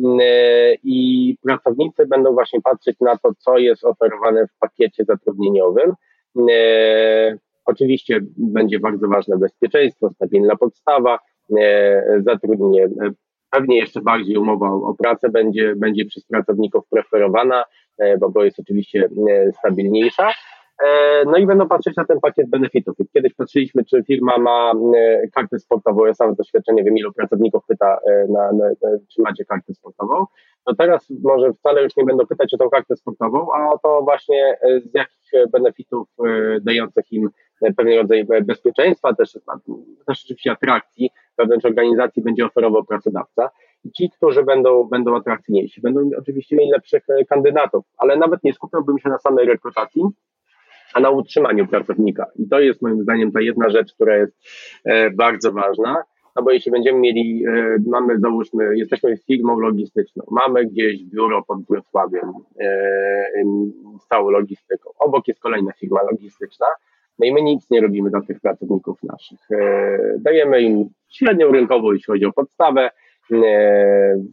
E, 0.03 0.75
i 0.85 1.37
pracownicy 1.43 2.07
będą 2.07 2.33
właśnie 2.33 2.61
patrzeć 2.61 2.97
na 3.01 3.17
to, 3.17 3.35
co 3.39 3.59
jest 3.59 3.85
oferowane 3.85 4.47
w 4.47 4.59
pakiecie 4.59 5.05
zatrudnieniowym. 5.05 5.93
E, 6.51 7.39
oczywiście 7.65 8.21
będzie 8.37 8.79
bardzo 8.79 9.09
ważne 9.09 9.39
bezpieczeństwo, 9.39 10.11
stabilna 10.11 10.57
podstawa, 10.57 11.19
e, 11.59 12.23
zatrudnienie. 12.27 12.89
Pewnie 13.51 13.77
jeszcze 13.77 14.01
bardziej 14.01 14.37
umowa 14.37 14.71
o 14.71 14.95
pracę 14.99 15.29
będzie, 15.29 15.75
będzie 15.77 16.05
przez 16.05 16.27
pracowników 16.27 16.89
preferowana, 16.91 17.65
bo 18.33 18.45
jest 18.45 18.61
oczywiście 18.61 19.09
stabilniejsza. 19.59 20.31
E, 20.83 21.25
no 21.25 21.37
i 21.37 21.47
będą 21.47 21.69
patrzeć 21.69 21.97
na 21.97 22.05
ten 22.05 22.21
pakiet 22.21 22.51
benefitów. 22.51 22.97
Kiedyś 23.13 23.35
patrzyliśmy, 23.35 23.85
czy 23.85 24.03
firma 24.03 24.39
ma 24.39 24.73
e, 24.97 25.29
kartę 25.29 25.59
sportową. 25.59 26.07
Ja 26.07 26.15
sam 26.15 26.35
z 26.35 26.37
doświadczenia 26.37 26.85
wiem, 26.85 26.99
ilu 26.99 27.13
pracowników 27.13 27.67
pyta, 27.67 27.99
e, 28.11 28.27
na, 28.29 28.53
na, 28.53 28.71
czy 29.15 29.23
macie 29.23 29.45
kartę 29.45 29.75
sportową. 29.75 30.27
No 30.67 30.75
teraz 30.75 31.11
może 31.23 31.53
wcale 31.53 31.83
już 31.83 31.97
nie 31.97 32.05
będą 32.05 32.27
pytać 32.27 32.55
o 32.55 32.59
tą 32.59 32.71
kartę 32.71 32.97
sportową, 32.97 33.49
a 33.55 33.79
to 33.79 34.03
właśnie 34.03 34.59
z 34.85 34.95
jakich 34.95 35.51
benefitów 35.53 36.09
dających 36.61 37.13
im 37.13 37.31
pewien 37.77 37.99
rodzaj 37.99 38.27
bezpieczeństwa, 38.43 39.15
też, 39.15 39.33
też 40.07 40.25
oczywiście 40.25 40.53
atrakcji 40.53 41.11
wewnątrz 41.39 41.65
organizacji 41.65 42.23
będzie 42.23 42.47
oferował 42.47 42.85
pracodawca. 42.85 43.51
I 43.85 43.93
ci, 43.93 44.11
którzy 44.11 44.43
będą, 44.43 44.85
będą 44.85 45.17
atrakcyjniejsi, 45.17 45.81
będą 45.81 46.11
oczywiście 46.19 46.57
mieli 46.57 46.71
lepszych 46.71 47.07
kandydatów, 47.29 47.85
ale 47.99 48.17
nawet 48.17 48.45
nie 48.45 48.53
skupiałbym 48.53 48.99
się 48.99 49.09
na 49.09 49.19
samej 49.19 49.47
rekrutacji, 49.47 50.03
a 50.95 51.01
na 51.01 51.11
utrzymaniu 51.11 51.67
pracownika. 51.67 52.27
I 52.37 52.49
to 52.49 52.61
jest 52.61 52.83
moim 52.83 53.03
zdaniem 53.03 53.33
ta 53.33 53.41
jedna 53.41 53.71
rzecz, 53.71 53.95
która 53.95 54.17
jest 54.17 54.37
e, 54.85 55.11
bardzo 55.11 55.53
ważna. 55.53 56.03
No 56.37 56.43
bo 56.43 56.51
jeśli 56.51 56.73
będziemy 56.73 56.99
mieli, 56.99 57.45
e, 57.47 57.77
mamy 57.87 58.19
załóżmy, 58.19 58.77
jesteśmy 58.77 59.17
firmą 59.17 59.59
logistyczną, 59.59 60.25
mamy 60.31 60.67
gdzieś 60.67 61.05
biuro 61.05 61.43
pod 61.43 61.67
Wrocławiem 61.71 62.33
e, 62.61 62.67
z 64.01 64.07
całą 64.09 64.31
logistyką, 64.31 64.91
obok 64.99 65.29
jest 65.29 65.41
kolejna 65.41 65.73
firma 65.73 66.03
logistyczna, 66.03 66.67
no 67.19 67.27
i 67.27 67.33
my 67.33 67.43
nic 67.43 67.71
nie 67.71 67.81
robimy 67.81 68.11
dla 68.11 68.21
tych 68.21 68.41
pracowników 68.41 69.03
naszych. 69.03 69.39
Dajemy 70.19 70.63
im 70.63 70.89
średnią 71.09 71.53
rynkową, 71.53 71.93
jeśli 71.93 72.07
chodzi 72.07 72.25
o 72.25 72.33
podstawę, 72.33 72.91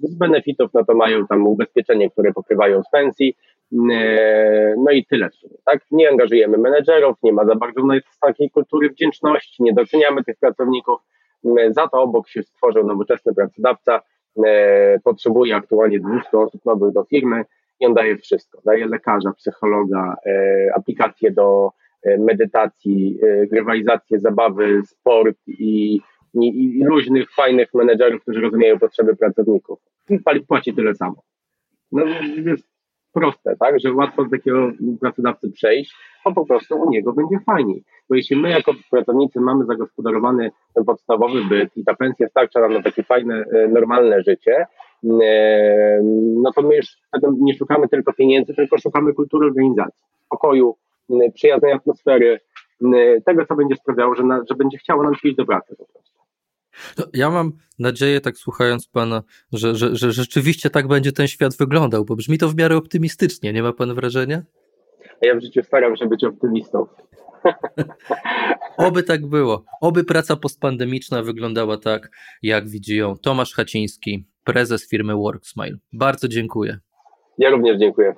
z 0.01 0.15
benefitów, 0.15 0.73
no 0.73 0.85
to 0.85 0.93
mają 0.93 1.27
tam 1.27 1.47
ubezpieczenie, 1.47 2.09
które 2.09 2.33
pokrywają 2.33 2.83
z 2.83 2.89
pensji, 2.89 3.35
no 4.77 4.91
i 4.91 5.05
tyle 5.05 5.29
w 5.29 5.35
sumie, 5.35 5.55
tak? 5.65 5.81
Nie 5.91 6.09
angażujemy 6.09 6.57
menedżerów, 6.57 7.15
nie 7.23 7.33
ma 7.33 7.45
za 7.45 7.55
bardzo 7.55 7.81
takiej 8.21 8.49
kultury 8.49 8.89
wdzięczności, 8.89 9.63
nie 9.63 9.73
doceniamy 9.73 10.23
tych 10.23 10.37
pracowników. 10.39 11.01
E, 11.59 11.73
za 11.73 11.87
to 11.87 12.01
obok 12.01 12.27
się 12.27 12.43
stworzył 12.43 12.87
nowoczesny 12.87 13.33
pracodawca, 13.33 14.01
e, 14.45 14.99
potrzebuje 14.99 15.55
aktualnie 15.55 15.99
200 15.99 16.39
osób 16.39 16.65
nowych 16.65 16.93
do 16.93 17.03
firmy 17.03 17.45
i 17.79 17.85
on 17.85 17.93
daje 17.93 18.17
wszystko. 18.17 18.61
Daje 18.65 18.87
lekarza, 18.87 19.31
psychologa, 19.31 20.15
aplikacje 20.75 21.31
do 21.31 21.69
medytacji, 22.19 23.19
grywalizację, 23.51 24.19
zabawy, 24.19 24.81
sport 24.85 25.37
i, 25.47 25.99
i, 26.33 26.79
i 26.79 26.85
różnych 26.85 27.31
fajnych 27.31 27.73
menedżerów, 27.73 28.21
którzy 28.21 28.41
rozumieją 28.41 28.79
potrzeby 28.79 29.15
pracowników. 29.15 29.79
I 30.09 30.19
płaci 30.47 30.73
tyle 30.73 30.95
samo. 30.95 31.23
No, 31.91 32.05
jest 32.45 32.70
proste, 33.13 33.55
tak, 33.55 33.79
że 33.79 33.93
łatwo 33.93 34.23
do 34.23 34.29
takiego 34.29 34.71
pracodawcy 34.99 35.51
przejść, 35.51 35.95
bo 36.25 36.33
po 36.33 36.45
prostu 36.45 36.75
u 36.81 36.89
niego 36.89 37.13
będzie 37.13 37.39
fajniej. 37.45 37.83
Bo 38.09 38.15
jeśli 38.15 38.35
my 38.35 38.49
jako 38.49 38.71
pracownicy 38.91 39.39
mamy 39.39 39.65
zagospodarowany 39.65 40.51
ten 40.73 40.85
podstawowy 40.85 41.43
byt 41.45 41.77
i 41.77 41.83
ta 41.83 41.93
pensja 41.93 42.27
starcza 42.27 42.59
nam 42.59 42.73
na 42.73 42.81
takie 42.81 43.03
fajne, 43.03 43.45
e, 43.53 43.67
normalne 43.67 44.23
życie, 44.23 44.65
e, 45.23 45.99
no 46.35 46.51
to 46.51 46.61
my 46.61 46.75
już 46.75 46.87
nie 47.39 47.53
szukamy 47.53 47.87
tylko 47.87 48.13
pieniędzy, 48.13 48.53
tylko 48.53 48.77
szukamy 48.77 49.13
kultury 49.13 49.47
organizacji, 49.47 50.01
pokoju, 50.29 50.75
przyjaznej 51.33 51.73
atmosfery, 51.73 52.39
tego, 53.25 53.45
co 53.45 53.55
będzie 53.55 53.75
sprawiało, 53.75 54.15
że, 54.15 54.23
na, 54.23 54.41
że 54.49 54.55
będzie 54.55 54.77
chciało 54.77 55.03
nam 55.03 55.13
iść 55.23 55.35
do 55.35 55.45
pracy 55.45 55.75
po 55.77 55.85
prostu. 55.85 56.10
No, 56.97 57.05
ja 57.13 57.29
mam 57.29 57.51
nadzieję, 57.79 58.21
tak 58.21 58.37
słuchając 58.37 58.87
pana, 58.87 59.23
że, 59.53 59.75
że, 59.75 59.95
że 59.95 60.11
rzeczywiście 60.11 60.69
tak 60.69 60.87
będzie 60.87 61.11
ten 61.11 61.27
świat 61.27 61.57
wyglądał, 61.57 62.05
bo 62.05 62.15
brzmi 62.15 62.37
to 62.37 62.49
w 62.49 62.55
miarę 62.55 62.77
optymistycznie, 62.77 63.53
nie 63.53 63.63
ma 63.63 63.73
pan 63.73 63.93
wrażenia? 63.93 64.41
Ja 65.21 65.35
w 65.35 65.41
życiu 65.41 65.63
staram 65.63 65.97
się 65.97 66.05
być 66.05 66.23
optymistą. 66.23 66.87
Oby 68.77 69.03
tak 69.03 69.25
było. 69.25 69.63
Oby 69.81 70.03
praca 70.03 70.35
postpandemiczna 70.35 71.23
wyglądała 71.23 71.77
tak, 71.77 72.09
jak 72.41 72.69
widzi 72.69 72.95
ją 72.95 73.17
Tomasz 73.17 73.53
Haciński, 73.53 74.25
prezes 74.43 74.89
firmy 74.89 75.15
WorkSmile. 75.15 75.77
Bardzo 75.93 76.27
dziękuję. 76.27 76.79
Ja 77.37 77.49
również 77.49 77.79
dziękuję. 77.79 78.15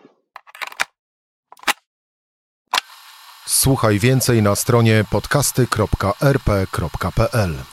Słuchaj 3.46 4.00
więcej 4.00 4.42
na 4.42 4.56
stronie 4.56 5.04
podcasty.rp.pl. 5.12 7.73